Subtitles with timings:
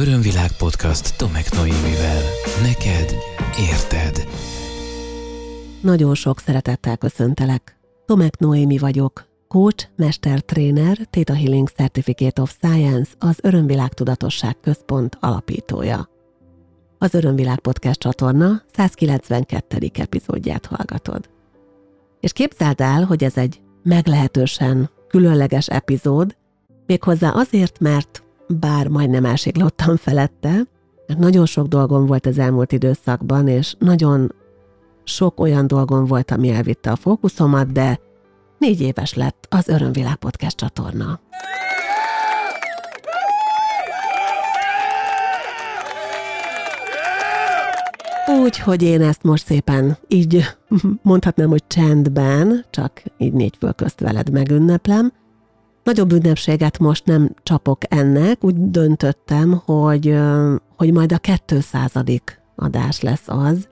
[0.00, 2.22] Örömvilág podcast Tomek Noémivel.
[2.62, 3.14] Neked
[3.70, 4.28] érted.
[5.82, 7.78] Nagyon sok szeretettel köszöntelek.
[8.06, 16.08] Tomek Noémi vagyok, coach, mestertréner, Theta Healing Certificate of Science, az Örömvilág Tudatosság Központ alapítója.
[16.98, 19.90] Az Örömvilág Podcast csatorna 192.
[19.94, 21.30] epizódját hallgatod.
[22.20, 26.36] És képzeld el, hogy ez egy meglehetősen különleges epizód,
[26.86, 30.62] méghozzá azért, mert bár majdnem elsiklottam felette,
[31.06, 34.34] mert nagyon sok dolgom volt az elmúlt időszakban, és nagyon
[35.04, 38.00] sok olyan dolgom volt, ami elvitte a fókuszomat, de
[38.58, 41.20] négy éves lett az Örömvilág Podcast csatorna.
[48.42, 50.44] Úgy, hogy én ezt most szépen így
[51.02, 55.12] mondhatnám, hogy csendben, csak így négy fölközt veled megünneplem,
[55.88, 60.18] Nagyobb ünnepséget most nem csapok ennek, úgy döntöttem, hogy,
[60.76, 61.92] hogy majd a 200.
[62.56, 63.68] adás lesz az,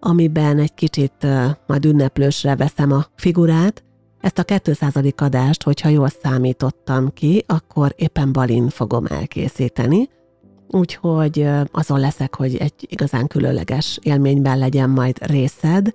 [0.00, 1.26] amiben egy kicsit
[1.66, 3.84] majd ünneplősre veszem a figurát.
[4.20, 4.92] Ezt a 200.
[5.16, 10.08] adást, hogyha jól számítottam ki, akkor éppen balin fogom elkészíteni,
[10.68, 15.94] úgyhogy azon leszek, hogy egy igazán különleges élményben legyen majd részed,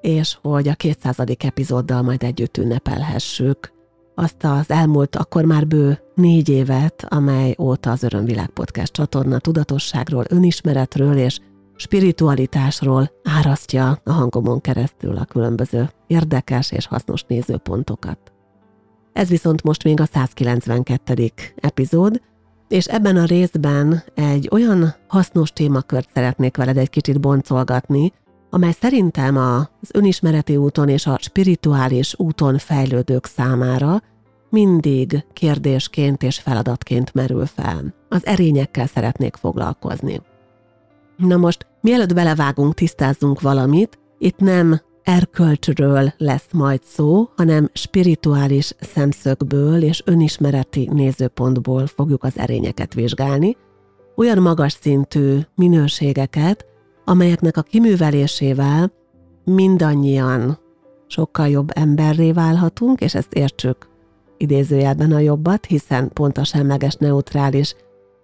[0.00, 1.16] és hogy a 200.
[1.38, 3.76] epizóddal majd együtt ünnepelhessük
[4.18, 10.24] azt az elmúlt akkor már bő négy évet, amely óta az Örömvilág Podcast csatorna tudatosságról,
[10.28, 11.38] önismeretről és
[11.76, 18.18] spiritualitásról árasztja a hangomon keresztül a különböző érdekes és hasznos nézőpontokat.
[19.12, 21.30] Ez viszont most még a 192.
[21.56, 22.20] epizód,
[22.68, 28.12] és ebben a részben egy olyan hasznos témakört szeretnék veled egy kicsit boncolgatni,
[28.50, 34.02] amely szerintem az önismereti úton és a spirituális úton fejlődők számára
[34.50, 37.94] mindig kérdésként és feladatként merül fel.
[38.08, 40.20] Az erényekkel szeretnék foglalkozni.
[41.16, 49.82] Na most, mielőtt belevágunk, tisztázzunk valamit, itt nem erkölcsről lesz majd szó, hanem spirituális szemszögből
[49.82, 53.56] és önismereti nézőpontból fogjuk az erényeket vizsgálni,
[54.16, 56.66] olyan magas szintű minőségeket,
[57.08, 58.92] amelyeknek a kiművelésével
[59.44, 60.58] mindannyian
[61.06, 63.88] sokkal jobb emberré válhatunk, és ezt értsük
[64.36, 67.74] idézőjelben a jobbat, hiszen pont a semleges neutrális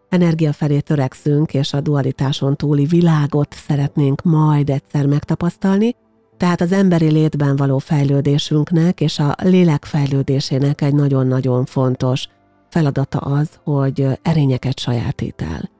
[0.09, 5.94] energia felé törekszünk, és a dualitáson túli világot szeretnénk majd egyszer megtapasztalni,
[6.37, 12.28] tehát az emberi létben való fejlődésünknek és a lélek fejlődésének egy nagyon-nagyon fontos
[12.69, 15.74] feladata az, hogy erényeket sajátít el.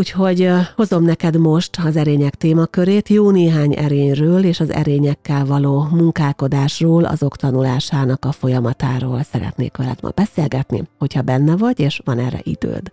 [0.00, 7.04] Úgyhogy hozom neked most az erények témakörét, jó néhány erényről és az erényekkel való munkálkodásról,
[7.04, 12.92] azok tanulásának a folyamatáról szeretnék veled ma beszélgetni, hogyha benne vagy, és van erre időd.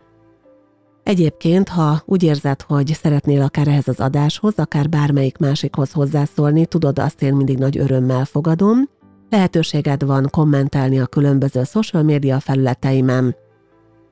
[1.03, 6.99] Egyébként, ha úgy érzed, hogy szeretnél akár ehhez az adáshoz, akár bármelyik másikhoz hozzászólni, tudod,
[6.99, 8.89] azt én mindig nagy örömmel fogadom.
[9.29, 13.35] Lehetőséged van kommentelni a különböző social média felületeimen,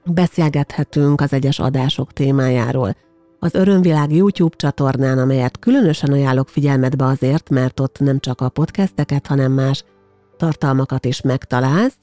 [0.05, 2.95] beszélgethetünk az egyes adások témájáról.
[3.39, 9.27] Az Örömvilág YouTube csatornán, amelyet különösen ajánlok figyelmetbe azért, mert ott nem csak a podcasteket,
[9.27, 9.83] hanem más
[10.37, 11.97] tartalmakat is megtalálsz,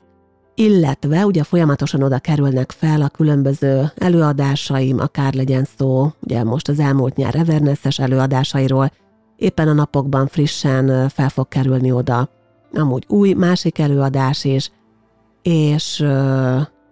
[0.55, 6.79] illetve ugye folyamatosan oda kerülnek fel a különböző előadásaim, akár legyen szó, ugye most az
[6.79, 8.91] elmúlt nyár Everness-es előadásairól,
[9.37, 12.29] éppen a napokban frissen fel fog kerülni oda
[12.75, 14.71] amúgy új másik előadás is,
[15.43, 16.05] és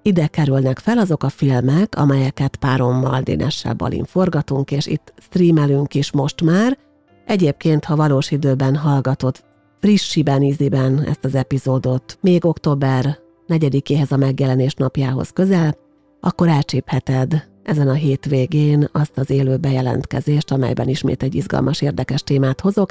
[0.03, 6.13] ide kerülnek fel azok a filmek, amelyeket párommal, Dénessel Balin forgatunk, és itt streamelünk is
[6.13, 6.79] most már.
[7.27, 9.45] Egyébként, ha valós időben hallgatod
[9.81, 13.19] frissiben, íziben ezt az epizódot, még október
[13.49, 15.77] 4-éhez a megjelenés napjához közel,
[16.21, 22.61] akkor elcsípheted ezen a hétvégén azt az élő bejelentkezést, amelyben ismét egy izgalmas, érdekes témát
[22.61, 22.91] hozok,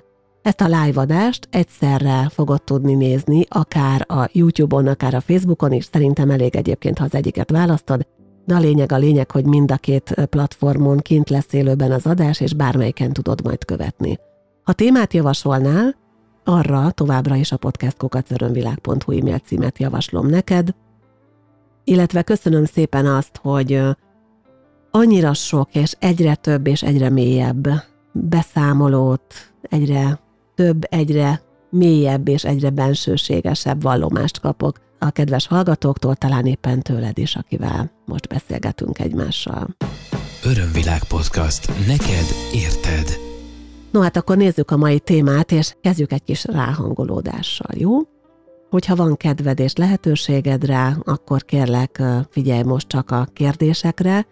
[0.50, 5.86] ezt a live adást egyszerre fogod tudni nézni, akár a YouTube-on, akár a Facebookon is,
[5.92, 8.08] szerintem elég egyébként, ha az egyiket választod,
[8.46, 12.40] de a lényeg a lényeg, hogy mind a két platformon kint lesz élőben az adás,
[12.40, 14.20] és bármelyiken tudod majd követni.
[14.64, 15.96] Ha témát javasolnál,
[16.44, 20.70] arra továbbra is a podcastkokacörönvilág.hu e-mail címet javaslom neked,
[21.84, 23.82] illetve köszönöm szépen azt, hogy
[24.92, 27.68] annyira sok és egyre több és egyre mélyebb
[28.12, 30.28] beszámolót, egyre
[30.60, 37.36] több, egyre mélyebb és egyre bensőségesebb vallomást kapok a kedves hallgatóktól, talán éppen tőled is,
[37.36, 39.76] akivel most beszélgetünk egymással.
[40.44, 41.68] Örömvilág podcast.
[41.88, 43.20] Neked érted.
[43.92, 47.98] No hát akkor nézzük a mai témát, és kezdjük egy kis ráhangolódással, jó?
[48.70, 54.28] Hogyha van kedved és lehetőséged rá, akkor kérlek figyelj most csak a kérdésekre,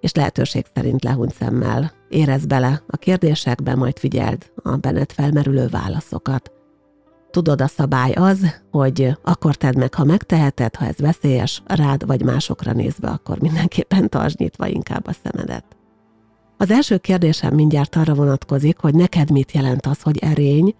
[0.00, 1.99] és lehetőség szerint lehúny szemmel.
[2.10, 6.52] Érez bele a kérdésekbe, majd figyeld a benned felmerülő válaszokat.
[7.30, 12.22] Tudod, a szabály az, hogy akkor tedd meg, ha megteheted, ha ez veszélyes, rád vagy
[12.22, 15.64] másokra nézve, akkor mindenképpen tartsd nyitva inkább a szemedet.
[16.56, 20.74] Az első kérdésem mindjárt arra vonatkozik, hogy neked mit jelent az, hogy erény,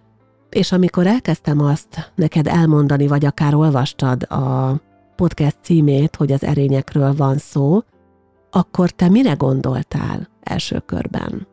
[0.49, 4.75] és amikor elkezdtem azt neked elmondani, vagy akár olvastad a
[5.15, 7.81] podcast címét, hogy az erényekről van szó,
[8.51, 11.47] akkor te mire gondoltál első körben?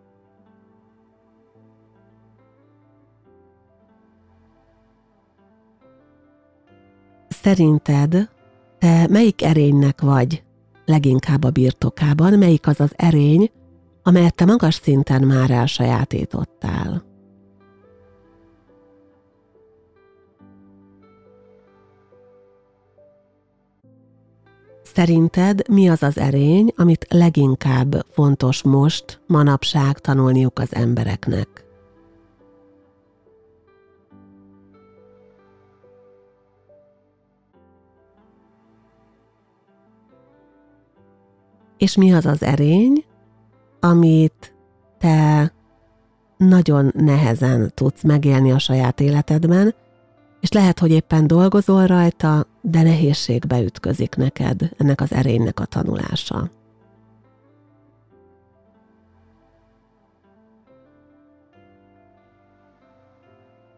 [7.29, 8.29] Szerinted
[8.79, 10.43] te melyik erénynek vagy
[10.85, 13.51] leginkább a birtokában, melyik az az erény,
[14.03, 17.08] amelyet te magas szinten már elsajátítottál?
[24.99, 31.65] Szerinted mi az az erény, amit leginkább fontos most, manapság tanulniuk az embereknek?
[41.77, 43.05] És mi az az erény,
[43.81, 44.55] amit
[44.99, 45.53] te
[46.37, 49.75] nagyon nehezen tudsz megélni a saját életedben,
[50.41, 56.51] és lehet, hogy éppen dolgozol rajta, de nehézségbe ütközik neked ennek az erénynek a tanulása.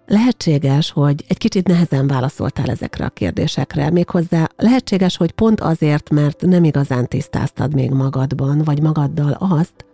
[0.06, 6.40] Lehetséges, hogy egy kicsit nehezen válaszoltál ezekre a kérdésekre, méghozzá lehetséges, hogy pont azért, mert
[6.40, 9.84] nem igazán tisztáztad még magadban, vagy magaddal azt,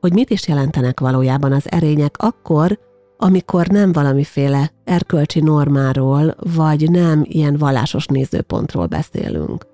[0.00, 2.78] hogy mit is jelentenek valójában az erények akkor,
[3.22, 9.66] amikor nem valamiféle erkölcsi normáról, vagy nem ilyen vallásos nézőpontról beszélünk.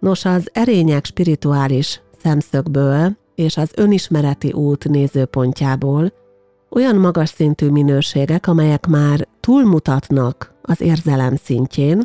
[0.00, 6.12] Nos, az erények spirituális szemszögből és az önismereti út nézőpontjából
[6.70, 12.02] olyan magas szintű minőségek, amelyek már túlmutatnak az érzelem szintjén.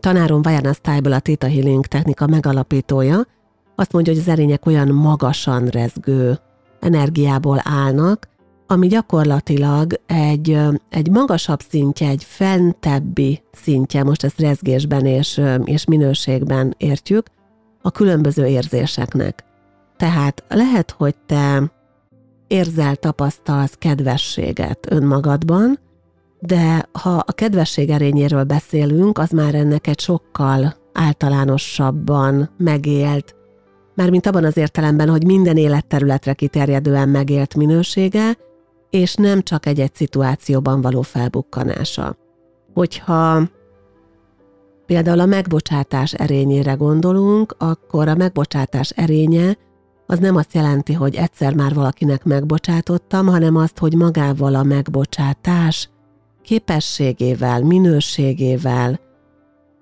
[0.00, 3.26] Tanárom Vajana Style a Theta Healing technika megalapítója
[3.74, 6.38] azt mondja, hogy az erények olyan magasan rezgő
[6.80, 8.28] energiából állnak,
[8.66, 10.58] ami gyakorlatilag egy,
[10.90, 17.26] egy magasabb szintje, egy fentebbi szintje, most ezt rezgésben és, és minőségben értjük,
[17.82, 19.44] a különböző érzéseknek.
[19.96, 21.72] Tehát lehet, hogy te
[22.46, 25.78] érzel, tapasztalsz kedvességet önmagadban,
[26.40, 33.34] de ha a kedvesség erényéről beszélünk, az már ennek egy sokkal általánosabban megélt,
[33.94, 38.36] mármint abban az értelemben, hogy minden életterületre kiterjedően megélt minősége,
[38.90, 42.16] és nem csak egy-egy szituációban való felbukkanása.
[42.74, 43.42] Hogyha
[44.86, 49.56] például a megbocsátás erényére gondolunk, akkor a megbocsátás erénye
[50.06, 55.90] az nem azt jelenti, hogy egyszer már valakinek megbocsátottam, hanem azt, hogy magával a megbocsátás
[56.42, 59.00] képességével, minőségével,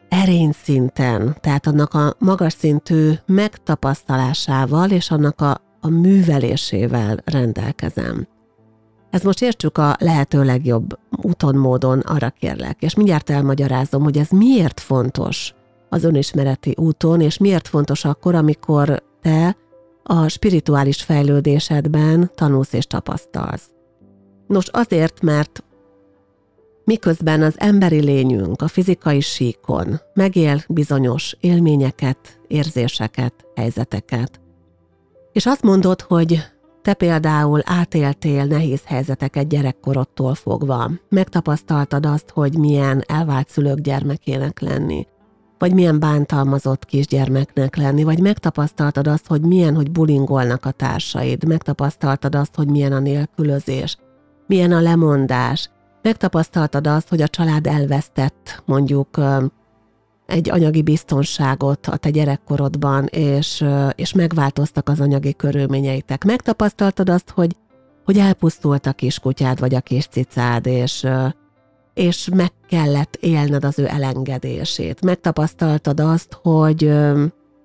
[0.09, 8.27] erényszinten, tehát annak a magas szintű megtapasztalásával és annak a, a művelésével rendelkezem.
[9.15, 14.29] Ezt most értsük a lehető legjobb úton, módon, arra kérlek, és mindjárt elmagyarázom, hogy ez
[14.29, 15.55] miért fontos
[15.89, 19.57] az önismereti úton, és miért fontos akkor, amikor te
[20.03, 23.71] a spirituális fejlődésedben tanulsz és tapasztalsz.
[24.47, 25.65] Nos, azért, mert
[26.85, 34.41] miközben az emberi lényünk a fizikai síkon megél bizonyos élményeket, érzéseket, helyzeteket,
[35.33, 36.54] és azt mondod, hogy
[36.85, 45.07] te például átéltél nehéz helyzeteket gyerekkorodtól fogva, megtapasztaltad azt, hogy milyen elvált szülők gyermekének lenni,
[45.59, 52.35] vagy milyen bántalmazott kisgyermeknek lenni, vagy megtapasztaltad azt, hogy milyen, hogy bulingolnak a társaid, megtapasztaltad
[52.35, 53.97] azt, hogy milyen a nélkülözés,
[54.47, 55.71] milyen a lemondás,
[56.03, 59.09] megtapasztaltad azt, hogy a család elvesztett mondjuk
[60.27, 63.65] egy anyagi biztonságot a te gyerekkorodban, és,
[63.95, 66.25] és megváltoztak az anyagi körülményeitek.
[66.25, 67.57] Megtapasztaltad azt, hogy,
[68.05, 71.07] hogy elpusztult a kiskutyád vagy a kis cicád, és,
[71.95, 75.05] és meg kellett élned az ő elengedését.
[75.05, 76.93] Megtapasztaltad azt, hogy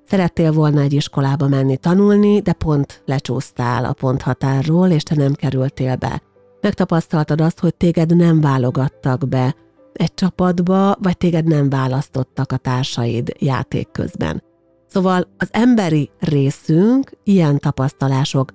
[0.06, 5.96] szerettél volna egy iskolába menni tanulni, de pont lecsúsztál a ponthatárról, és te nem kerültél
[5.96, 6.22] be.
[6.62, 9.56] Megtapasztaltad azt, hogy téged nem válogattak be
[10.00, 14.44] egy csapatba, vagy téged nem választottak a társaid játék közben.
[14.88, 18.54] Szóval az emberi részünk ilyen tapasztalások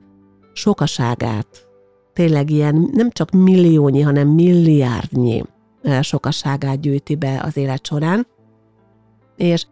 [0.53, 1.69] sokaságát,
[2.13, 5.43] tényleg ilyen nem csak milliónyi, hanem milliárdnyi
[6.01, 8.27] sokaságát gyűjti be az élet során,
[9.37, 9.67] és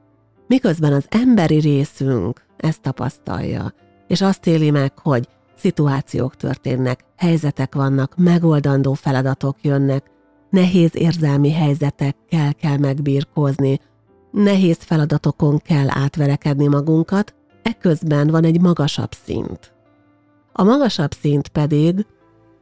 [0.47, 3.75] miközben az emberi részünk ezt tapasztalja,
[4.07, 10.11] és azt éli meg, hogy szituációk történnek, helyzetek vannak, megoldandó feladatok jönnek,
[10.52, 13.80] nehéz érzelmi helyzetekkel kell megbírkozni,
[14.30, 19.73] nehéz feladatokon kell átverekedni magunkat, eközben van egy magasabb szint.
[20.52, 22.06] A magasabb szint pedig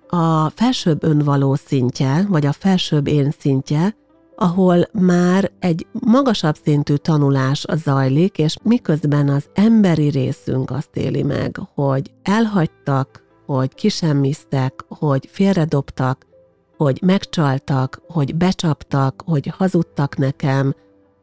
[0.08, 3.96] a felsőbb önvaló szintje, vagy a felsőbb én szintje,
[4.36, 11.60] ahol már egy magasabb szintű tanulás zajlik, és miközben az emberi részünk azt éli meg,
[11.74, 16.26] hogy elhagytak, hogy kisemmiztek, hogy félredobtak,
[16.84, 20.74] hogy megcsaltak, hogy becsaptak, hogy hazudtak nekem,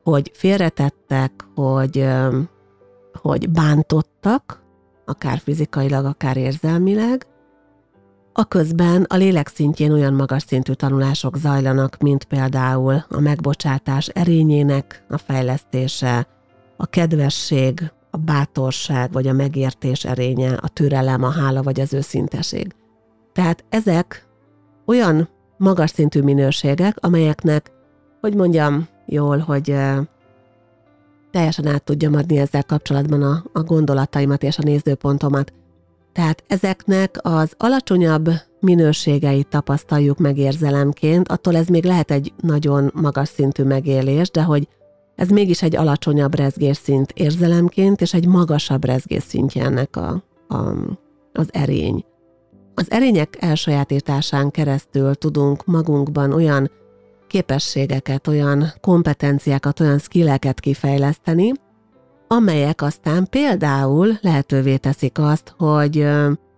[0.03, 2.07] hogy félretettek, hogy,
[3.13, 4.63] hogy bántottak,
[5.05, 7.27] akár fizikailag, akár érzelmileg,
[8.33, 15.05] a közben a lélek szintjén olyan magas szintű tanulások zajlanak, mint például a megbocsátás erényének
[15.09, 16.27] a fejlesztése,
[16.77, 22.75] a kedvesség, a bátorság vagy a megértés erénye, a türelem, a hála vagy az őszinteség.
[23.33, 24.27] Tehát ezek
[24.85, 27.71] olyan magas szintű minőségek, amelyeknek,
[28.21, 29.75] hogy mondjam jól, hogy
[31.31, 35.53] teljesen át tudjam adni ezzel kapcsolatban a, a gondolataimat és a nézőpontomat.
[36.13, 43.27] Tehát ezeknek az alacsonyabb minőségeit tapasztaljuk meg érzelemként, attól ez még lehet egy nagyon magas
[43.27, 44.67] szintű megélés, de hogy
[45.15, 50.57] ez mégis egy alacsonyabb rezgésszint érzelemként, és egy magasabb rezgésszintje ennek a, a,
[51.33, 52.05] az erény.
[52.79, 56.71] Az erények elsajátításán keresztül tudunk magunkban olyan
[57.27, 61.51] képességeket, olyan kompetenciákat, olyan skilleket kifejleszteni,
[62.27, 66.01] amelyek aztán például lehetővé teszik azt, hogy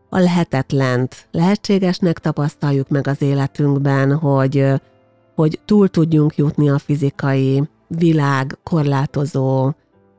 [0.09, 4.65] a lehetetlent lehetségesnek tapasztaljuk meg az életünkben, hogy,
[5.35, 9.71] hogy túl tudjunk jutni a fizikai világ korlátozó,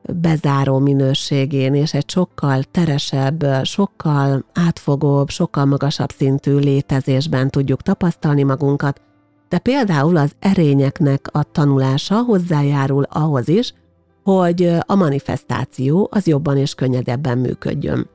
[0.03, 9.01] bezáró minőségén, és egy sokkal teresebb, sokkal átfogóbb, sokkal magasabb szintű létezésben tudjuk tapasztalni magunkat,
[9.49, 13.75] de például az erényeknek a tanulása hozzájárul ahhoz is,
[14.23, 18.09] hogy a manifestáció az jobban és könnyedebben működjön.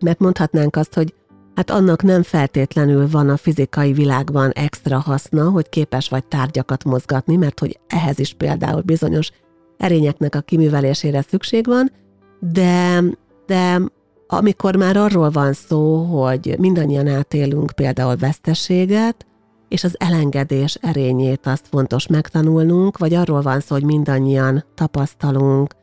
[0.00, 1.14] Mert mondhatnánk azt, hogy
[1.54, 7.36] hát annak nem feltétlenül van a fizikai világban extra haszna, hogy képes vagy tárgyakat mozgatni,
[7.36, 9.30] mert hogy ehhez is például bizonyos
[9.78, 11.92] erényeknek a kiművelésére szükség van,
[12.40, 13.02] de,
[13.46, 13.80] de
[14.26, 19.26] amikor már arról van szó, hogy mindannyian átélünk például veszteséget,
[19.68, 25.74] és az elengedés erényét azt fontos megtanulnunk, vagy arról van szó, hogy mindannyian tapasztalunk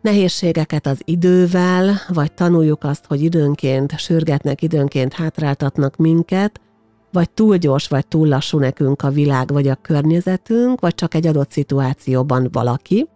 [0.00, 6.60] nehézségeket az idővel, vagy tanuljuk azt, hogy időnként sürgetnek, időnként hátráltatnak minket,
[7.12, 11.26] vagy túl gyors, vagy túl lassú nekünk a világ, vagy a környezetünk, vagy csak egy
[11.26, 13.08] adott szituációban valaki,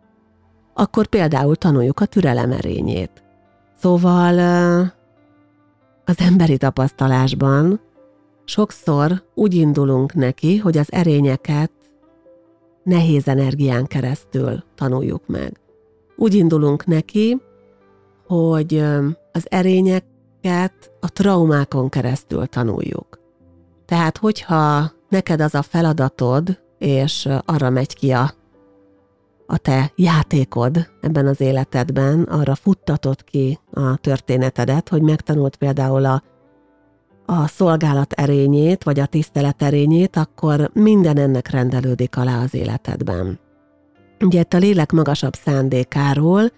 [0.78, 3.22] akkor például tanuljuk a türelem erényét.
[3.80, 4.38] Szóval
[6.04, 7.80] az emberi tapasztalásban
[8.48, 11.70] Sokszor úgy indulunk neki, hogy az erényeket
[12.82, 15.60] nehéz energián keresztül tanuljuk meg.
[16.16, 17.40] Úgy indulunk neki,
[18.26, 18.78] hogy
[19.32, 23.20] az erényeket a traumákon keresztül tanuljuk.
[23.84, 28.30] Tehát, hogyha neked az a feladatod, és arra megy ki a,
[29.46, 36.22] a te játékod ebben az életedben, arra futtatod ki a történetedet, hogy megtanult például a
[37.28, 43.38] a szolgálat erényét, vagy a tisztelet erényét, akkor minden ennek rendelődik alá az életedben.
[44.20, 46.50] Ugye itt a lélek magasabb szándékáról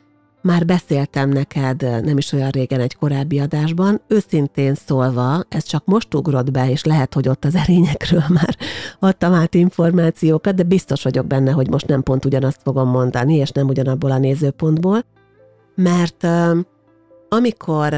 [0.48, 6.14] már beszéltem neked nem is olyan régen egy korábbi adásban, őszintén szólva, ez csak most
[6.14, 8.56] ugrott be, és lehet, hogy ott az erényekről már
[8.98, 13.50] adtam át információkat, de biztos vagyok benne, hogy most nem pont ugyanazt fogom mondani, és
[13.50, 15.04] nem ugyanabból a nézőpontból,
[15.74, 16.26] mert
[17.28, 17.94] amikor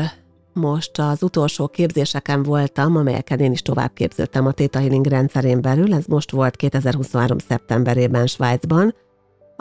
[0.52, 5.94] most az utolsó képzéseken voltam, amelyeken én is tovább képződtem a Theta Healing rendszerén belül,
[5.94, 7.38] ez most volt 2023.
[7.38, 8.94] szeptemberében Svájcban,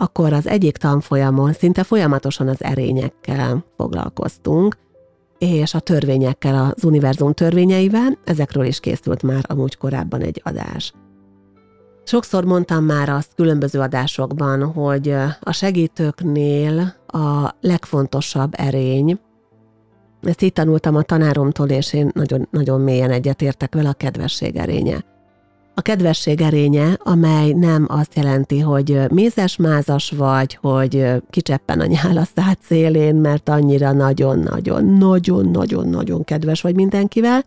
[0.01, 4.77] akkor az egyik tanfolyamon szinte folyamatosan az erényekkel foglalkoztunk,
[5.37, 10.93] és a törvényekkel, az univerzum törvényeivel, ezekről is készült már amúgy korábban egy adás.
[12.03, 19.19] Sokszor mondtam már azt különböző adásokban, hogy a segítőknél a legfontosabb erény
[20.21, 25.08] ezt így tanultam a tanáromtól, és én nagyon, nagyon mélyen egyetértek vele a kedvesség erénye.
[25.79, 32.27] A kedvesség erénye, amely nem azt jelenti, hogy mézes-mázas vagy, hogy kicseppen a nyál a
[32.35, 37.45] szád szélén, mert annyira nagyon-nagyon-nagyon-nagyon-nagyon kedves vagy mindenkivel,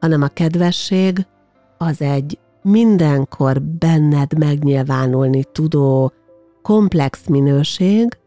[0.00, 1.26] hanem a kedvesség
[1.78, 6.12] az egy mindenkor benned megnyilvánulni tudó
[6.62, 8.18] komplex minőség,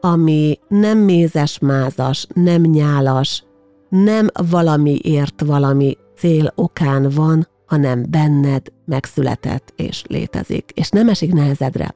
[0.00, 3.44] ami nem mézes-mázas, nem nyálas,
[3.88, 11.94] nem valamiért valami cél okán van, hanem benned megszületett és létezik, és nem esik nehezedre.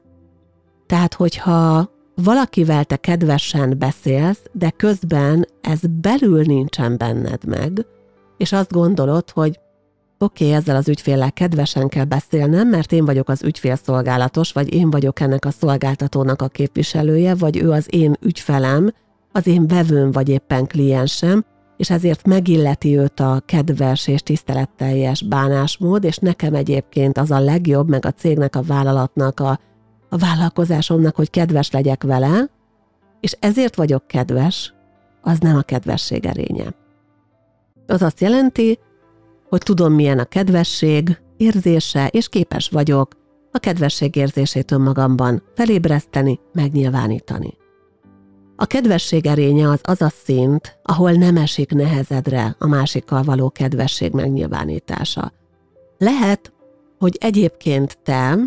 [0.85, 7.85] Tehát, hogyha valakivel te kedvesen beszélsz, de közben ez belül nincsen benned meg,
[8.37, 9.59] és azt gondolod, hogy
[10.17, 14.89] oké, okay, ezzel az ügyféllel kedvesen kell beszélnem, mert én vagyok az ügyfélszolgálatos, vagy én
[14.89, 18.93] vagyok ennek a szolgáltatónak a képviselője, vagy ő az én ügyfelem,
[19.31, 21.45] az én vevőm, vagy éppen kliensem,
[21.79, 27.89] és ezért megilleti őt a kedves és tiszteletteljes bánásmód, és nekem egyébként az a legjobb,
[27.89, 29.59] meg a cégnek, a vállalatnak, a,
[30.09, 32.49] a vállalkozásomnak, hogy kedves legyek vele,
[33.19, 34.73] és ezért vagyok kedves,
[35.21, 36.75] az nem a kedvesség erénye.
[37.87, 38.79] Az azt jelenti,
[39.49, 43.13] hogy tudom, milyen a kedvesség, érzése, és képes vagyok
[43.51, 47.57] a kedvesség érzését önmagamban felébreszteni, megnyilvánítani.
[48.61, 54.11] A kedvesség erénye az az a szint, ahol nem esik nehezedre a másikkal való kedvesség
[54.11, 55.31] megnyilvánítása.
[55.97, 56.53] Lehet,
[56.97, 58.37] hogy egyébként te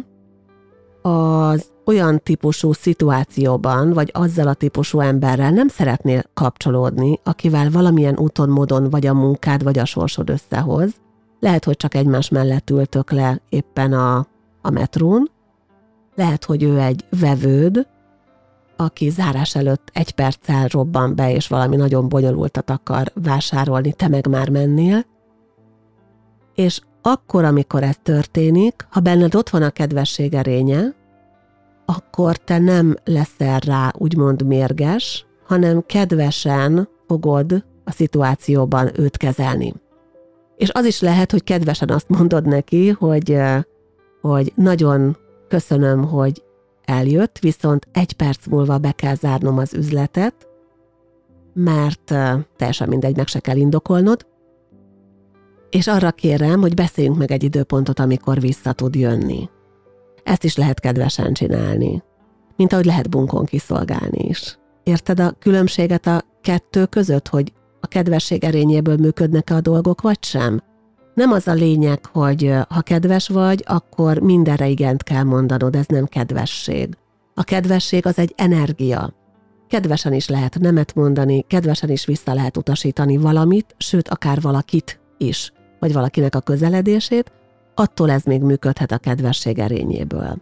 [1.02, 8.48] az olyan típusú szituációban, vagy azzal a típusú emberrel nem szeretnél kapcsolódni, akivel valamilyen úton,
[8.48, 10.90] módon vagy a munkád, vagy a sorsod összehoz.
[11.40, 14.26] Lehet, hogy csak egymás mellett ültök le éppen a,
[14.62, 15.30] a metrón.
[16.14, 17.86] Lehet, hogy ő egy vevőd,
[18.84, 24.26] aki zárás előtt egy perccel robban be, és valami nagyon bonyolultat akar vásárolni, te meg
[24.26, 25.04] már mennél.
[26.54, 30.94] És akkor, amikor ez történik, ha benned ott van a kedvesség erénye,
[31.84, 39.74] akkor te nem leszel rá úgymond mérges, hanem kedvesen fogod a szituációban őt kezelni.
[40.56, 43.38] És az is lehet, hogy kedvesen azt mondod neki, hogy,
[44.20, 45.16] hogy nagyon
[45.48, 46.42] köszönöm, hogy
[46.92, 50.48] eljött, viszont egy perc múlva be kell zárnom az üzletet,
[51.54, 52.14] mert
[52.56, 54.26] teljesen mindegy, meg se kell indokolnod,
[55.70, 59.48] és arra kérem, hogy beszéljünk meg egy időpontot, amikor vissza tud jönni.
[60.22, 62.02] Ezt is lehet kedvesen csinálni,
[62.56, 64.58] mint ahogy lehet bunkon kiszolgálni is.
[64.82, 70.62] Érted a különbséget a kettő között, hogy a kedvesség erényéből működnek-e a dolgok, vagy sem?
[71.14, 76.06] Nem az a lényeg, hogy ha kedves vagy, akkor mindenre igent kell mondanod, ez nem
[76.06, 76.96] kedvesség.
[77.34, 79.14] A kedvesség az egy energia.
[79.68, 85.52] Kedvesen is lehet nemet mondani, kedvesen is vissza lehet utasítani valamit, sőt, akár valakit is,
[85.78, 87.32] vagy valakinek a közeledését,
[87.74, 90.36] attól ez még működhet a kedvesség erényéből.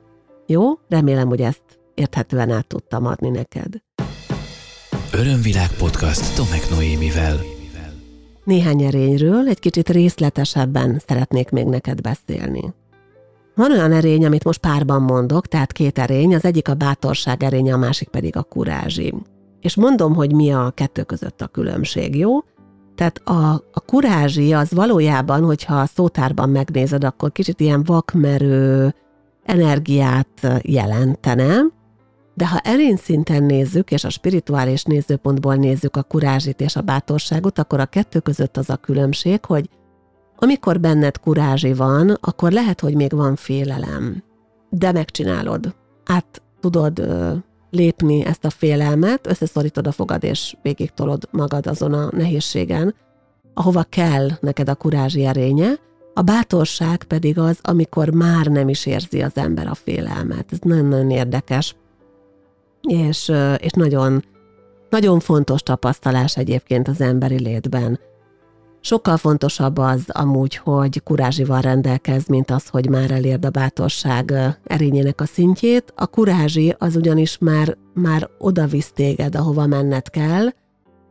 [0.47, 0.63] Jó?
[0.89, 1.63] Remélem, hogy ezt
[1.95, 3.75] érthetően át tudtam adni neked.
[5.13, 7.60] Örömvilág podcast Tomek Noémivel.
[8.51, 12.75] Néhány erényről egy kicsit részletesebben szeretnék még neked beszélni.
[13.55, 17.75] Van olyan erény, amit most párban mondok, tehát két erény, az egyik a bátorság erénye,
[17.75, 19.15] a másik pedig a kurázsi.
[19.61, 22.39] És mondom, hogy mi a kettő között a különbség, jó?
[22.95, 28.95] Tehát a, a kurázsi az valójában, hogyha a szótárban megnézed, akkor kicsit ilyen vakmerő
[29.45, 31.61] energiát jelentene,
[32.41, 37.59] de ha erény szinten nézzük, és a spirituális nézőpontból nézzük a kurázsit és a bátorságot,
[37.59, 39.69] akkor a kettő között az a különbség, hogy
[40.37, 44.23] amikor benned kurázsi van, akkor lehet, hogy még van félelem,
[44.71, 45.75] de megcsinálod.
[46.05, 47.07] Át tudod
[47.71, 52.95] lépni ezt a félelmet, összeszorítod a fogad, és végig tolod magad azon a nehézségen,
[53.55, 55.73] ahova kell neked a kurázsi erénye,
[56.15, 60.53] a bátorság pedig az, amikor már nem is érzi az ember a félelmet.
[60.53, 61.75] Ez nagyon-nagyon érdekes,
[62.83, 64.25] és, és nagyon,
[64.91, 68.01] nagyon fontos tapasztalás egyébként az emberi létben.
[68.83, 74.33] Sokkal fontosabb az amúgy, hogy kurázsival rendelkez, mint az, hogy már elérd a bátorság
[74.65, 75.93] erényének a szintjét.
[75.97, 80.47] A kurázsi az ugyanis már, már oda visz téged, ahova menned kell,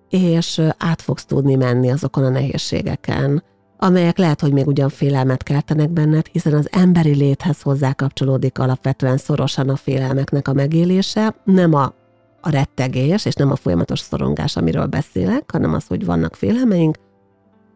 [0.09, 3.43] és át fogsz tudni menni azokon a nehézségeken,
[3.81, 9.17] amelyek lehet, hogy még ugyan félelmet keltenek benned, hiszen az emberi léthez hozzá kapcsolódik alapvetően
[9.17, 11.93] szorosan a félelmeknek a megélése, nem a,
[12.41, 16.97] a rettegés, és nem a folyamatos szorongás, amiről beszélek, hanem az, hogy vannak félelmeink,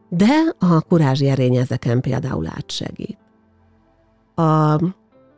[0.10, 3.18] de a kurázsi erény ezeken például átsegít.
[4.36, 4.74] A,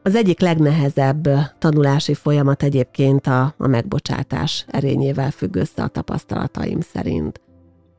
[0.04, 7.41] az egyik legnehezebb tanulási folyamat egyébként a, a megbocsátás erényével függ össze a tapasztalataim szerint.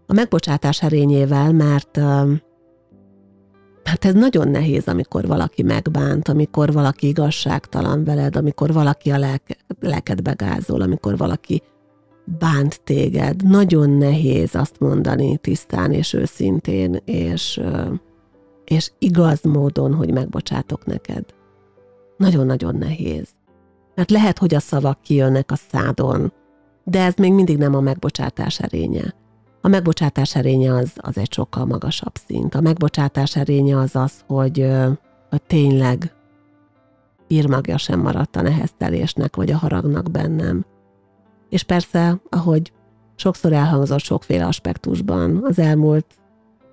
[0.07, 2.01] A megbocsátás erényével, mert
[3.87, 9.57] Hát ez nagyon nehéz, amikor valaki megbánt, amikor valaki igazságtalan veled, amikor valaki a lelke,
[9.81, 11.63] lelkedbe gázol, amikor valaki
[12.39, 13.43] bánt téged.
[13.43, 17.61] Nagyon nehéz azt mondani tisztán és őszintén, és,
[18.65, 21.25] és igaz módon, hogy megbocsátok neked.
[22.17, 23.29] Nagyon-nagyon nehéz.
[23.95, 26.33] Mert lehet, hogy a szavak kijönnek a szádon,
[26.85, 29.15] de ez még mindig nem a megbocsátás erénye
[29.67, 32.55] A megbocsátás erénye az, az egy sokkal magasabb szint.
[32.55, 34.67] A megbocsátás erénye az az, hogy,
[35.31, 36.15] hogy tényleg
[37.29, 40.65] írmagja sem maradt a neheztelésnek vagy a haragnak bennem.
[41.49, 42.73] És persze, ahogy
[43.17, 46.07] sokszor elhangzott sokféle aspektusban, az elmúlt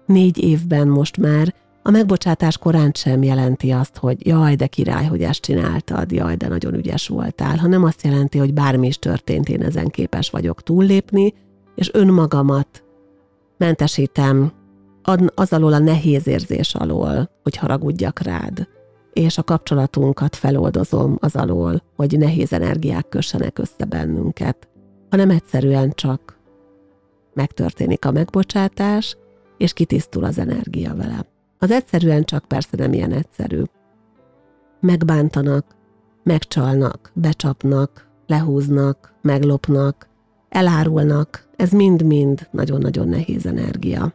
[0.05, 1.53] négy évben most már
[1.83, 6.47] a megbocsátás korán sem jelenti azt, hogy jaj, de király, hogy ezt csináltad, jaj, de
[6.47, 11.33] nagyon ügyes voltál, hanem azt jelenti, hogy bármi is történt, én ezen képes vagyok túllépni,
[11.75, 12.82] és önmagamat
[13.57, 14.51] mentesítem
[15.35, 18.67] az alól a nehéz érzés alól, hogy haragudjak rád,
[19.13, 24.67] és a kapcsolatunkat feloldozom az alól, hogy nehéz energiák kössenek össze bennünket,
[25.09, 26.37] hanem egyszerűen csak
[27.33, 29.17] megtörténik a megbocsátás,
[29.57, 31.25] és kitisztul az energia vele.
[31.59, 33.61] Az egyszerűen csak persze nem ilyen egyszerű.
[34.79, 35.65] Megbántanak,
[36.23, 40.07] megcsalnak, becsapnak, lehúznak, meglopnak,
[40.49, 44.13] elárulnak, ez mind-mind nagyon-nagyon nehéz energia.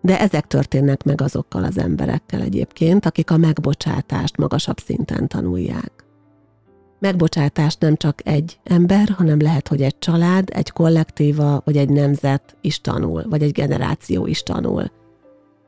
[0.00, 5.92] De ezek történnek meg azokkal az emberekkel egyébként, akik a megbocsátást magasabb szinten tanulják.
[6.98, 12.56] Megbocsátást nem csak egy ember, hanem lehet, hogy egy család, egy kollektíva, vagy egy nemzet
[12.60, 14.90] is tanul, vagy egy generáció is tanul.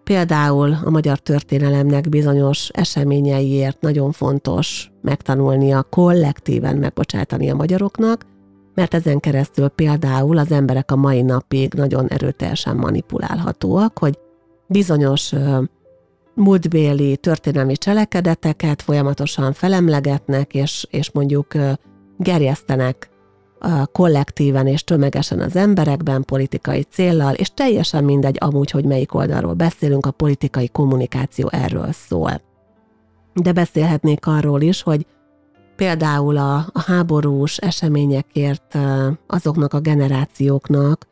[0.05, 8.27] Például a magyar történelemnek bizonyos eseményeiért nagyon fontos megtanulnia kollektíven megbocsátani a magyaroknak,
[8.75, 14.19] mert ezen keresztül például az emberek a mai napig nagyon erőteljesen manipulálhatóak, hogy
[14.67, 15.33] bizonyos
[16.35, 21.53] múltbéli történelmi cselekedeteket folyamatosan felemlegetnek, és, és mondjuk
[22.17, 23.09] gerjesztenek
[23.93, 30.07] kollektíven és tömegesen az emberekben politikai céllal, és teljesen mindegy amúgy, hogy melyik oldalról beszélünk,
[30.07, 32.41] a politikai kommunikáció erről szól.
[33.35, 35.07] De beszélhetnék arról is, hogy
[35.77, 38.79] például a, a háborús eseményekért
[39.27, 41.07] azoknak a generációknak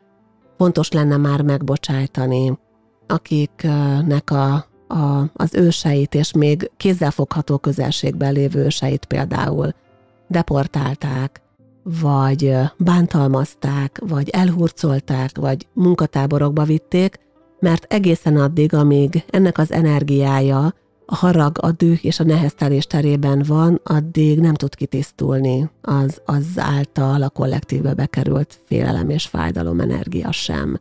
[0.59, 2.59] fontos lenne már megbocsájtani,
[3.07, 4.55] akiknek a,
[4.89, 9.75] a, az őseit, és még kézzelfogható közelségben lévő őseit például
[10.29, 11.43] deportálták,
[11.83, 17.19] vagy bántalmazták, vagy elhurcolták, vagy munkatáborokba vitték,
[17.61, 20.75] mert egészen addig, amíg ennek az energiája
[21.07, 26.47] a harag, a düh és a neheztelés terében van, addig nem tud kitisztulni az, az
[26.57, 30.81] által a kollektívbe bekerült félelem és fájdalom energia sem.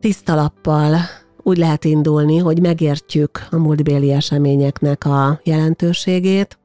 [0.00, 0.96] Tiszta lappal
[1.42, 6.58] úgy lehet indulni, hogy megértjük a múltbéli eseményeknek a jelentőségét,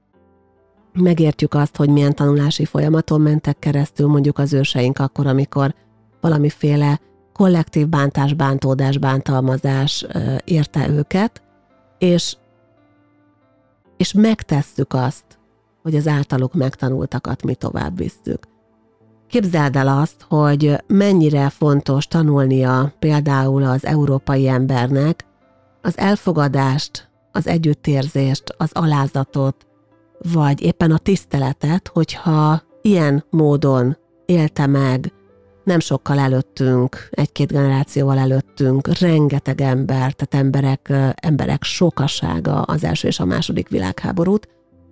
[0.93, 5.73] megértjük azt, hogy milyen tanulási folyamaton mentek keresztül mondjuk az őseink akkor, amikor
[6.21, 6.99] valamiféle
[7.33, 10.05] kollektív bántás, bántódás, bántalmazás
[10.43, 11.41] érte őket,
[11.97, 12.35] és,
[13.97, 15.23] és megtesszük azt,
[15.81, 18.47] hogy az általuk megtanultakat mi tovább visszük.
[19.27, 25.25] Képzeld el azt, hogy mennyire fontos tanulnia például az európai embernek
[25.81, 29.65] az elfogadást, az együttérzést, az alázatot,
[30.33, 35.13] vagy éppen a tiszteletet, hogyha ilyen módon élte meg
[35.65, 43.19] nem sokkal előttünk, egy-két generációval előttünk, rengeteg ember, tehát emberek, emberek sokasága az első és
[43.19, 44.47] a második világháborút,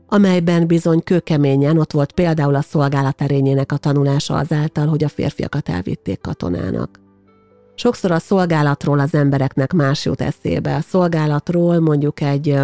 [0.07, 5.69] amelyben bizony kőkeményen ott volt például a szolgálat erényének a tanulása azáltal, hogy a férfiakat
[5.69, 6.99] elvitték katonának.
[7.75, 10.75] Sokszor a szolgálatról az embereknek más jut eszébe.
[10.75, 12.57] A szolgálatról mondjuk egy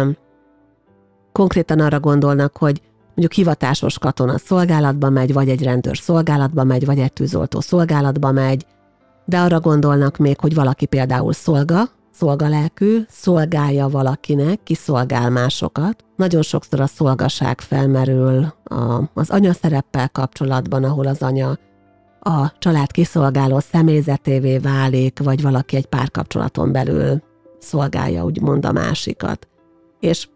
[1.32, 2.80] konkrétan arra gondolnak, hogy
[3.14, 8.66] mondjuk hivatásos katona szolgálatba megy, vagy egy rendőr szolgálatba megy, vagy egy tűzoltó szolgálatba megy,
[9.24, 16.04] de arra gondolnak még, hogy valaki például szolga, szolgalelkű, szolgálja valakinek, kiszolgál másokat.
[16.16, 21.58] Nagyon sokszor a szolgaság felmerül a, az anya szereppel kapcsolatban, ahol az anya
[22.20, 27.22] a család kiszolgáló személyzetévé válik, vagy valaki egy párkapcsolaton belül
[27.58, 29.48] szolgálja, úgymond a másikat.
[30.00, 30.28] És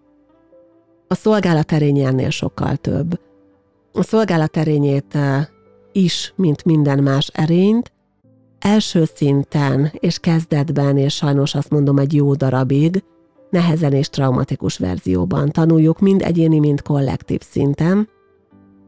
[1.14, 3.20] a szolgálat erényénél sokkal több.
[3.92, 5.46] A szolgálat erényét eh,
[5.92, 7.92] is, mint minden más erényt,
[8.59, 13.05] első szinten és kezdetben, és sajnos azt mondom egy jó darabig,
[13.50, 18.09] nehezen és traumatikus verzióban tanuljuk, mind egyéni, mind kollektív szinten.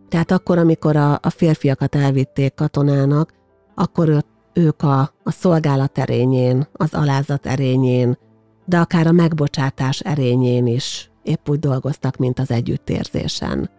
[0.08, 3.32] Tehát akkor, amikor a, a férfiakat elvitték katonának,
[3.74, 4.20] akkor ő,
[4.52, 8.18] ők a, a szolgálat erényén, az alázat erényén,
[8.64, 13.70] de akár a megbocsátás erényén is épp úgy dolgoztak, mint az együttérzésen.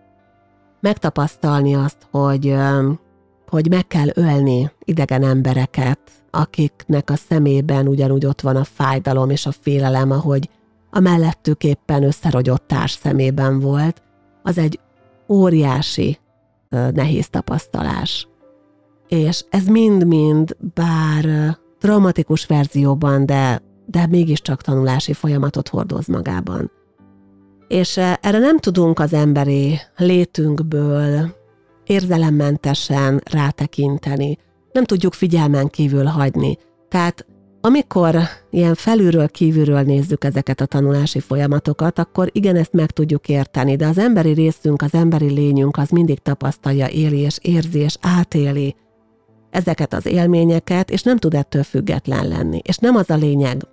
[0.80, 2.56] Megtapasztalni azt, hogy
[3.50, 6.00] hogy meg kell ölni idegen embereket,
[6.32, 10.50] akiknek a szemében ugyanúgy ott van a fájdalom és a félelem, ahogy
[10.90, 14.02] a mellettük éppen összerogyott társ szemében volt,
[14.44, 14.80] az egy
[15.28, 16.20] óriási,
[16.70, 18.28] nehéz tapasztalás.
[19.08, 26.72] És ez mind-mind, bár traumatikus verzióban, de, de mégiscsak tanulási folyamatot hordoz magában.
[27.68, 31.36] És erre nem tudunk az emberi létünkből
[31.86, 34.38] érzelemmentesen rátekinteni,
[34.72, 36.58] nem tudjuk figyelmen kívül hagyni.
[36.90, 37.26] Tehát
[37.62, 38.18] amikor
[38.50, 43.88] ilyen felülről kívülről nézzük ezeket a tanulási folyamatokat, akkor igen, ezt meg tudjuk érteni, de
[43.88, 48.76] az emberi részünk, az emberi lényünk az mindig tapasztalja, éli és érzi és átéli
[49.50, 52.62] ezeket az élményeket, és nem tud ettől független lenni.
[52.64, 53.68] És nem az a lényeg,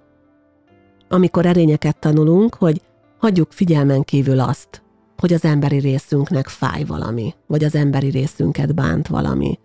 [1.09, 2.81] amikor erényeket tanulunk, hogy
[3.25, 4.83] hagyjuk figyelmen kívül azt,
[5.17, 9.59] hogy az emberi részünknek fáj valami, vagy az emberi részünket bánt valami,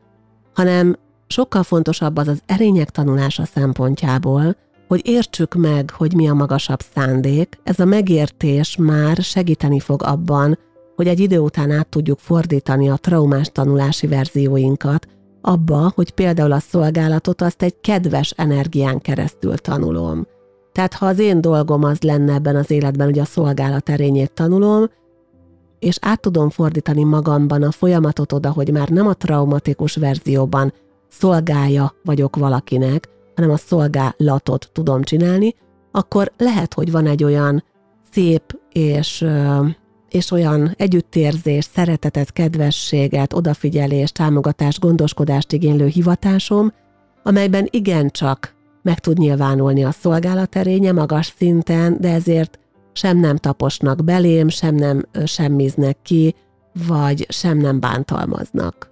[0.54, 0.96] hanem
[1.28, 4.56] sokkal fontosabb az az erények tanulása szempontjából,
[4.88, 10.60] hogy értsük meg, hogy mi a magasabb szándék, ez a megértés már segíteni fog abban,
[10.96, 15.08] hogy egy idő után át tudjuk fordítani a traumás tanulási verzióinkat,
[15.42, 20.28] abba, hogy például a szolgálatot azt egy kedves energián keresztül tanulom.
[20.72, 24.90] Tehát ha az én dolgom az lenne ebben az életben, hogy a szolgálat erényét tanulom,
[25.80, 30.74] és át tudom fordítani magamban a folyamatot oda, hogy már nem a traumatikus verzióban
[31.08, 35.56] szolgája vagyok valakinek, hanem a szolgálatot tudom csinálni,
[35.92, 37.64] akkor lehet, hogy van egy olyan
[38.12, 39.26] szép és,
[40.10, 46.74] és olyan együttérzés, szeretetet, kedvességet, odafigyelést, támogatást, gondoskodást igénylő hivatásom,
[47.24, 52.60] amelyben igencsak meg tud nyilvánulni a szolgálaterénye magas szinten, de ezért
[52.94, 56.36] sem nem taposnak belém, sem nem semmiznek ki,
[56.88, 58.92] vagy sem nem bántalmaznak,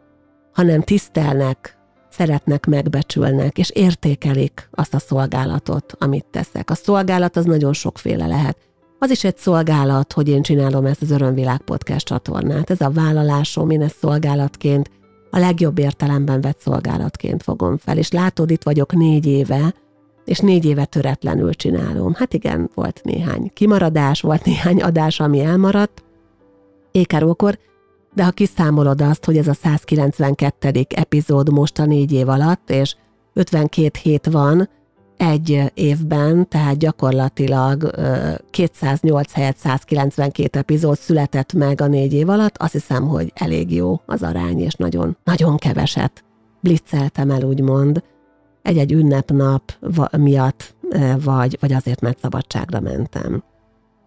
[0.53, 1.77] hanem tisztelnek,
[2.09, 6.69] szeretnek, megbecsülnek, és értékelik azt a szolgálatot, amit teszek.
[6.69, 8.57] A szolgálat az nagyon sokféle lehet.
[8.99, 12.69] Az is egy szolgálat, hogy én csinálom ezt az Örömvilág podcast csatornát.
[12.69, 14.89] Ez a vállalásom, én ezt szolgálatként,
[15.29, 17.97] a legjobb értelemben vett szolgálatként fogom fel.
[17.97, 19.73] És látod, itt vagyok négy éve,
[20.25, 22.13] és négy éve töretlenül csinálom.
[22.13, 26.03] Hát igen, volt néhány kimaradás, volt néhány adás, ami elmaradt,
[26.91, 27.57] ékerókor,
[28.13, 30.85] de ha kiszámolod azt, hogy ez a 192.
[30.89, 32.95] epizód most a négy év alatt, és
[33.33, 34.69] 52 hét van
[35.17, 37.91] egy évben, tehát gyakorlatilag
[38.49, 44.01] 208 helyett 192 epizód született meg a négy év alatt, azt hiszem, hogy elég jó
[44.05, 46.23] az arány, és nagyon, nagyon keveset
[46.61, 48.03] blitzeltem el, úgymond,
[48.61, 49.73] egy-egy ünnepnap
[50.17, 50.75] miatt,
[51.23, 53.43] vagy, vagy azért, mert szabadságra mentem.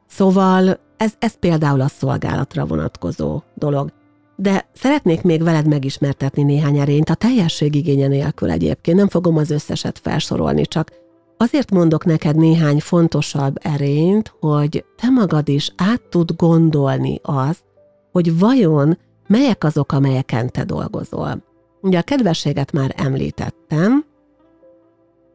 [0.07, 3.93] Szóval ez, ez például a szolgálatra vonatkozó dolog.
[4.37, 9.51] De szeretnék még veled megismertetni néhány erényt, a teljesség igénye nélkül egyébként, nem fogom az
[9.51, 10.91] összeset felsorolni, csak
[11.43, 17.65] azért mondok neked néhány fontosabb erényt, hogy te magad is át tud gondolni azt,
[18.13, 21.45] hogy vajon melyek azok, amelyeken te dolgozol.
[21.81, 24.05] Ugye a kedvességet már említettem,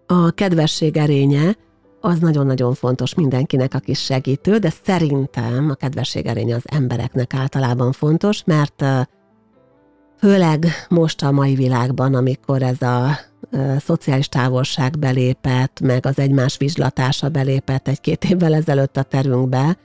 [0.05, 1.55] a kedvesség erénye
[2.01, 8.43] az nagyon-nagyon fontos mindenkinek, aki segítő, de szerintem a kedvesség erénye az embereknek általában fontos,
[8.43, 8.83] mert
[10.17, 13.17] főleg most a mai világban, amikor ez a
[13.79, 19.77] szociális távolság belépett, meg az egymás vizslatása belépett egy-két évvel ezelőtt a terünkbe,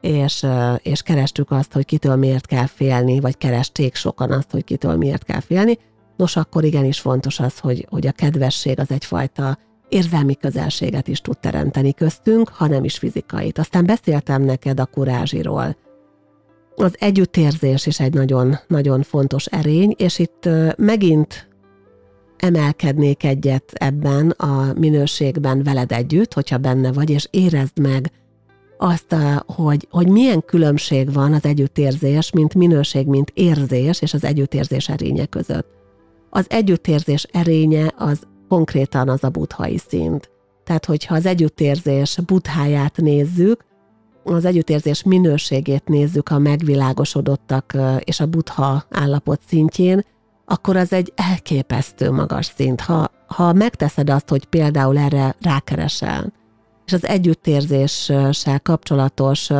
[0.00, 0.46] és,
[0.82, 5.24] és kerestük azt, hogy kitől miért kell félni, vagy keresték sokan azt, hogy kitől miért
[5.24, 5.78] kell félni.
[6.16, 11.38] Nos, akkor igenis fontos az, hogy, hogy a kedvesség az egyfajta érzelmi közelséget is tud
[11.38, 13.58] teremteni köztünk, ha nem is fizikait.
[13.58, 15.76] Aztán beszéltem neked a kurázsiról.
[16.76, 21.47] Az együttérzés is egy nagyon-nagyon fontos erény, és itt megint
[22.38, 28.10] emelkednék egyet ebben a minőségben veled együtt, hogyha benne vagy, és érezd meg
[28.78, 29.14] azt,
[29.46, 35.26] hogy, hogy milyen különbség van az együttérzés, mint minőség, mint érzés, és az együttérzés erénye
[35.26, 35.66] között.
[36.30, 40.30] Az együttérzés erénye az konkrétan az a buthai szint.
[40.64, 43.64] Tehát, hogyha az együttérzés butháját nézzük,
[44.24, 50.04] az együttérzés minőségét nézzük a megvilágosodottak és a butha állapot szintjén,
[50.48, 52.80] akkor az egy elképesztő magas szint.
[52.80, 56.32] Ha, ha megteszed azt, hogy például erre rákeresel,
[56.86, 59.50] és az együttérzéssel kapcsolatos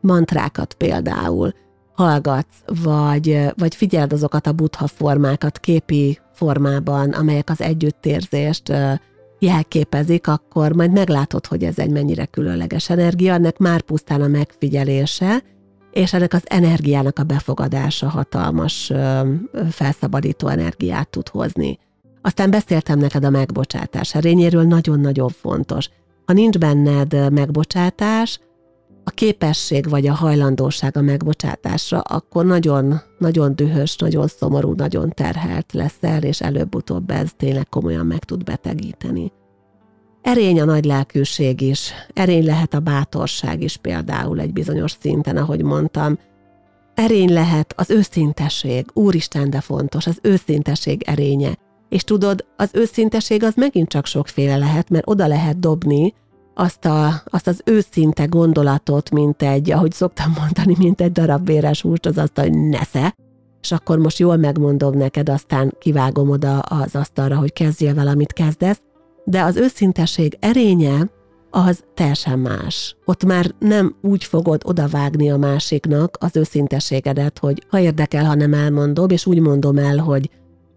[0.00, 1.52] mantrákat például
[1.92, 8.72] hallgatsz, vagy, vagy figyeld azokat a butha formákat képi formában, amelyek az együttérzést
[9.38, 15.42] jelképezik, akkor majd meglátod, hogy ez egy mennyire különleges energia, ennek már pusztán a megfigyelése,
[15.92, 18.92] és ennek az energiának a befogadása hatalmas
[19.70, 21.78] felszabadító energiát tud hozni.
[22.22, 25.88] Aztán beszéltem neked a megbocsátás erényéről, nagyon-nagyon fontos.
[26.26, 28.40] Ha nincs benned megbocsátás,
[29.04, 35.72] a képesség vagy a hajlandóság a megbocsátásra, akkor nagyon, nagyon dühös, nagyon szomorú, nagyon terhelt
[35.72, 39.32] leszel, és előbb-utóbb ez tényleg komolyan meg tud betegíteni.
[40.22, 45.62] Erény a nagy lelkűség is, erény lehet a bátorság is például egy bizonyos szinten, ahogy
[45.62, 46.18] mondtam.
[46.94, 51.56] Erény lehet az őszinteség, úristen, de fontos, az őszinteség erénye.
[51.88, 56.14] És tudod, az őszinteség az megint csak sokféle lehet, mert oda lehet dobni
[56.54, 61.82] azt, a, azt az őszinte gondolatot, mint egy, ahogy szoktam mondani, mint egy darab véres
[61.82, 63.14] húst, az azt, hogy nesze,
[63.60, 68.80] és akkor most jól megmondom neked, aztán kivágom oda az asztalra, hogy kezdjél valamit kezdesz,
[69.24, 71.10] de az őszinteség erénye
[71.50, 72.96] az teljesen más.
[73.04, 78.54] Ott már nem úgy fogod odavágni a másiknak az őszinteségedet, hogy ha érdekel, ha nem
[78.54, 80.30] elmondom, és úgy mondom el, hogy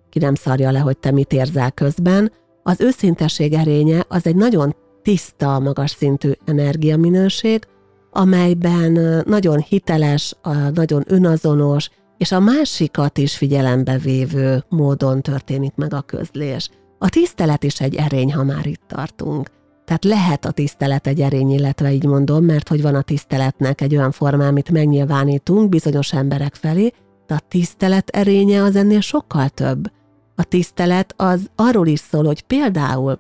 [0.10, 2.32] ki nem szarja le, hogy te mit érzel közben.
[2.64, 7.68] Az őszinteség erénye az egy nagyon tiszta, magas szintű energiaminőség,
[8.12, 10.36] amelyben nagyon hiteles,
[10.74, 16.70] nagyon önazonos, és a másikat is figyelembe vévő módon történik meg a közlés.
[17.04, 19.50] A tisztelet is egy erény, ha már itt tartunk.
[19.86, 23.96] Tehát lehet a tisztelet egy erény, illetve így mondom, mert hogy van a tiszteletnek egy
[23.96, 26.92] olyan formá, amit megnyilvánítunk bizonyos emberek felé,
[27.28, 29.92] de a tisztelet erénye az ennél sokkal több.
[30.36, 33.20] A tisztelet az arról is szól, hogy például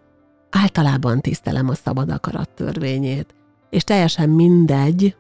[0.50, 3.36] általában tisztelem a szabad akarat törvényét,
[3.69, 5.15] és teljesen mindegy,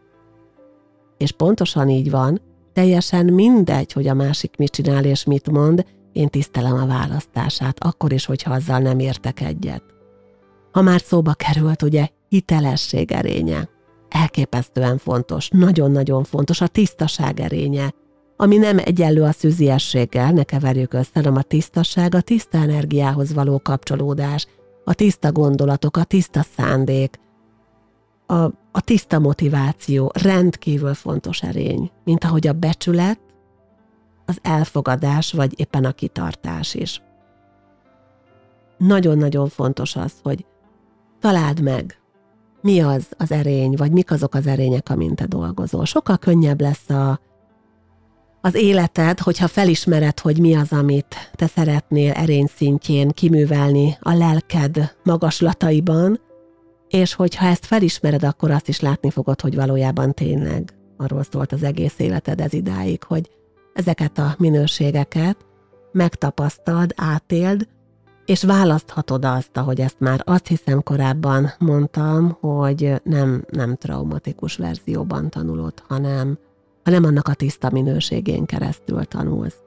[1.17, 2.41] és pontosan így van,
[2.73, 8.13] teljesen mindegy, hogy a másik mit csinál és mit mond, én tisztelem a választását, akkor
[8.13, 9.83] is, hogyha azzal nem értek egyet.
[10.71, 13.69] Ha már szóba került, ugye, hitelesség erénye.
[14.09, 17.93] Elképesztően fontos, nagyon-nagyon fontos a tisztaság erénye,
[18.37, 23.59] ami nem egyenlő a szűziességgel, ne keverjük össze, hanem a tisztaság, a tiszta energiához való
[23.59, 24.47] kapcsolódás,
[24.83, 27.19] a tiszta gondolatok, a tiszta szándék,
[28.27, 33.19] a, a tiszta motiváció rendkívül fontos erény, mint ahogy a becsület,
[34.25, 37.01] az elfogadás, vagy éppen a kitartás is.
[38.77, 40.45] Nagyon-nagyon fontos az, hogy
[41.19, 41.97] találd meg,
[42.61, 45.85] mi az az erény, vagy mik azok az erények, amint te dolgozol.
[45.85, 47.19] Sokkal könnyebb lesz a,
[48.41, 54.95] az életed, hogyha felismered, hogy mi az, amit te szeretnél erény szintjén kiművelni a lelked
[55.03, 56.19] magaslataiban,
[56.87, 61.63] és hogyha ezt felismered, akkor azt is látni fogod, hogy valójában tényleg arról szólt az
[61.63, 63.29] egész életed ez idáig, hogy
[63.73, 65.37] ezeket a minőségeket
[65.91, 67.67] megtapasztald, átéld,
[68.25, 75.29] és választhatod azt, ahogy ezt már azt hiszem korábban mondtam, hogy nem, nem traumatikus verzióban
[75.29, 76.37] tanulod, hanem,
[76.83, 79.57] hanem annak a tiszta minőségén keresztül tanulsz.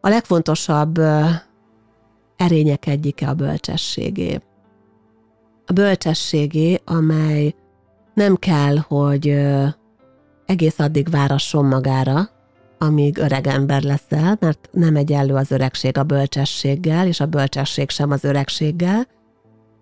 [0.00, 0.98] A legfontosabb
[2.36, 4.40] erények egyike a bölcsességé.
[5.66, 7.54] A bölcsességé, amely
[8.14, 9.28] nem kell, hogy
[10.46, 12.28] egész addig várasson magára,
[12.78, 18.10] amíg öreg ember leszel, mert nem egyenlő az öregség a bölcsességgel, és a bölcsesség sem
[18.10, 19.06] az öregséggel.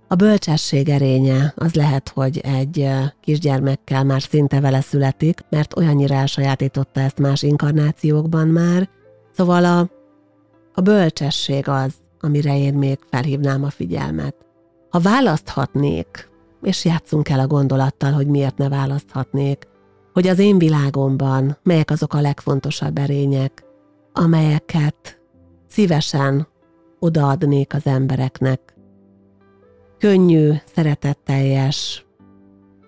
[0.08, 2.88] A bölcsesség erénye az lehet, hogy egy
[3.20, 8.88] kisgyermekkel már szinte vele születik, mert olyannyira elsajátította ezt más inkarnációkban már.
[9.32, 9.88] Szóval a,
[10.74, 14.34] a bölcsesség az, amire én még felhívnám a figyelmet.
[14.90, 16.28] Ha választhatnék,
[16.62, 19.66] és játszunk el a gondolattal, hogy miért ne választhatnék,
[20.14, 23.64] hogy az én világomban melyek azok a legfontosabb erények,
[24.12, 25.20] amelyeket
[25.68, 26.46] szívesen
[26.98, 28.74] odaadnék az embereknek.
[29.98, 32.06] Könnyű, szeretetteljes,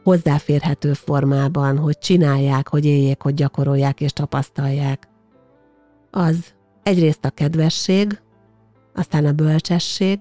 [0.03, 5.09] hozzáférhető formában, hogy csinálják, hogy éljék, hogy gyakorolják és tapasztalják.
[6.11, 8.21] Az egyrészt a kedvesség,
[8.95, 10.19] aztán a bölcsesség,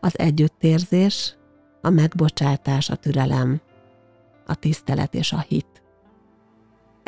[0.00, 1.36] az együttérzés,
[1.82, 3.60] a megbocsátás, a türelem,
[4.46, 5.69] a tisztelet és a hit.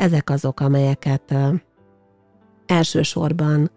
[0.03, 1.33] Ezek azok, amelyeket
[2.65, 3.71] elsősorban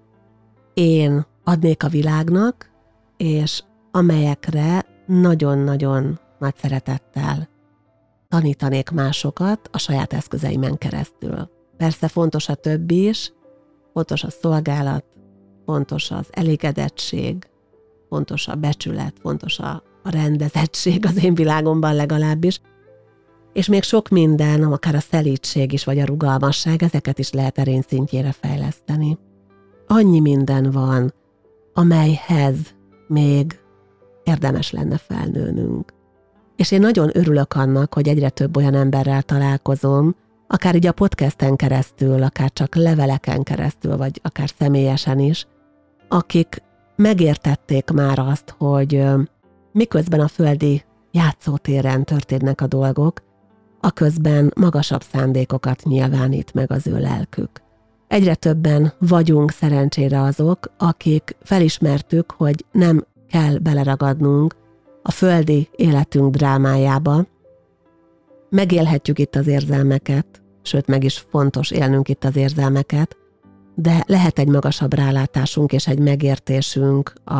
[0.75, 2.71] én adnék a világnak,
[3.17, 7.49] és amelyekre nagyon-nagyon nagy szeretettel
[8.29, 11.51] tanítanék másokat a saját eszközeimen keresztül.
[11.77, 13.33] Persze fontos a többi is,
[13.93, 15.05] fontos a szolgálat,
[15.64, 17.49] fontos az elégedettség,
[18.09, 22.61] fontos a becsület, fontos a, a rendezettség az én világomban legalábbis,
[23.57, 27.83] és még sok minden, akár a szelítség is, vagy a rugalmasság, ezeket is lehet erény
[27.89, 29.19] szintjére fejleszteni.
[29.87, 31.15] Annyi minden van,
[31.75, 32.57] amelyhez
[33.09, 33.59] még
[34.25, 35.93] érdemes lenne felnőnünk.
[36.57, 40.15] És én nagyon örülök annak, hogy egyre több olyan emberrel találkozom,
[40.47, 45.47] akár így a podcasten keresztül, akár csak leveleken keresztül, vagy akár személyesen is,
[46.09, 46.63] akik
[46.97, 49.05] megértették már azt, hogy
[49.73, 53.25] miközben a földi játszótéren történnek a dolgok,
[53.87, 57.51] aközben magasabb szándékokat nyilvánít meg az ő lelkük.
[58.09, 64.57] Egyre többen vagyunk szerencsére azok, akik felismertük, hogy nem kell beleragadnunk
[65.03, 67.26] a földi életünk drámájába.
[68.51, 70.26] Megélhetjük itt az érzelmeket,
[70.62, 73.16] sőt meg is fontos élnünk itt az érzelmeket,
[73.74, 77.34] de lehet egy magasabb rálátásunk és egy megértésünk a,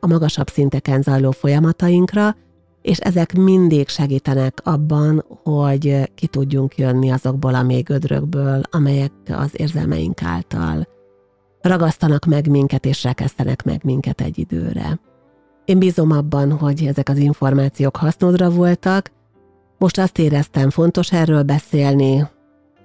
[0.00, 2.36] a magasabb szinteken zajló folyamatainkra,
[2.84, 9.50] és ezek mindig segítenek abban, hogy ki tudjunk jönni azokból a mély gödrökből, amelyek az
[9.52, 10.86] érzelmeink által
[11.60, 15.00] ragasztanak meg minket és rekesztenek meg minket egy időre.
[15.64, 19.10] Én bízom abban, hogy ezek az információk hasznodra voltak,
[19.78, 22.28] most azt éreztem, fontos erről beszélni,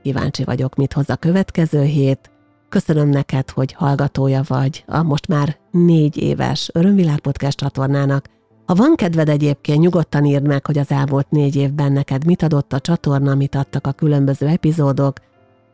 [0.04, 2.32] kíváncsi vagyok, mit hoz a következő hét,
[2.70, 8.26] Köszönöm neked, hogy hallgatója vagy a most már négy éves Örömvilág Podcast csatornának,
[8.70, 12.74] ha van kedved egyébként, nyugodtan írd meg, hogy az elmúlt négy évben neked mit adott
[12.74, 15.18] a csatorna, mit adtak a különböző epizódok,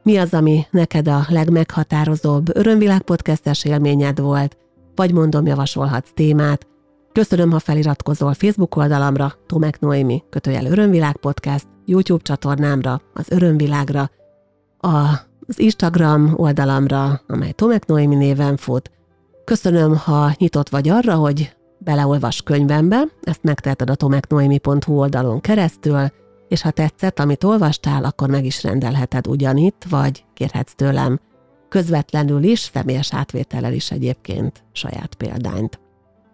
[0.04, 4.58] mi az, ami neked a legmeghatározóbb Örömvilág podcastes élményed volt,
[4.96, 6.68] vagy mondom, javasolhatsz témát.
[7.12, 14.10] Köszönöm, ha feliratkozol Facebook oldalamra, Tomek Noémi, kötőjel Örömvilág Podcast, YouTube csatornámra, az Örömvilágra,
[14.78, 18.92] az Instagram oldalamra, amely Tomek Noémi néven fut.
[19.46, 21.56] Köszönöm, ha nyitott vagy arra, hogy
[21.86, 26.08] beleolvas könyvembe, ezt megteheted a tomeknoemi.hu oldalon keresztül,
[26.48, 31.20] és ha tetszett, amit olvastál, akkor meg is rendelheted ugyanitt, vagy kérhetsz tőlem.
[31.70, 35.80] Közvetlenül is, személyes átvétellel is egyébként saját példányt.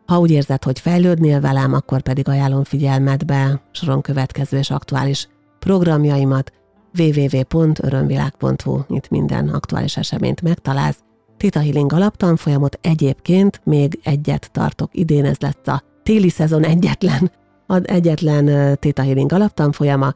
[0.06, 5.28] Ha úgy érzed, hogy fejlődnél velem, akkor pedig ajánlom figyelmetbe soron következő és aktuális
[5.60, 6.52] programjaimat.
[6.98, 11.04] www.örömvilág.hu, itt minden aktuális eseményt megtalálsz,
[11.42, 14.90] Theta Healing alaptanfolyamot egyébként még egyet tartok.
[14.94, 17.32] Idén ez lett a téli szezon egyetlen,
[17.68, 18.46] az egyetlen
[18.80, 20.14] Theta Healing alaptanfolyama.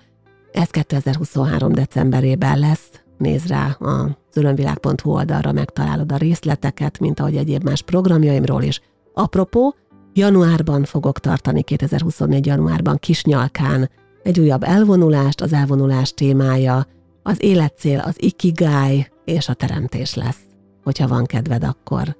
[0.51, 1.71] Ez 2023.
[1.71, 2.89] decemberében lesz.
[3.17, 8.82] Nézd rá a örömvilág.hu oldalra, megtalálod a részleteket, mint ahogy egyéb más programjaimról is.
[9.13, 9.76] Apropó,
[10.13, 12.45] januárban fogok tartani, 2024.
[12.45, 13.89] januárban Kisnyalkán
[14.23, 16.88] egy újabb elvonulást, az elvonulás témája,
[17.23, 20.45] az életcél, az ikigai és a teremtés lesz
[20.86, 22.18] hogyha van kedved, akkor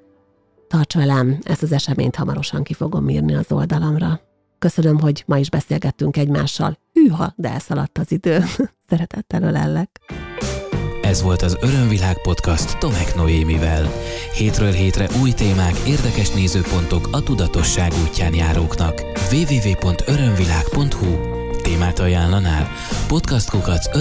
[0.68, 4.20] tarts velem, ezt az eseményt hamarosan ki fogom írni az oldalamra.
[4.60, 6.78] Köszönöm, hogy ma is beszélgettünk egymással.
[6.94, 8.44] Hűha, de elszaladt az idő.
[8.90, 10.00] Szeretettel ölellek.
[11.02, 13.92] Ez volt az Örömvilág podcast Tomek Noémivel.
[14.34, 19.04] Hétről hétre új témák, érdekes nézőpontok a tudatosság útján járóknak.
[19.32, 22.68] www.örömvilág.hu Témát ajánlanál?
[23.08, 23.98] Podcastkukac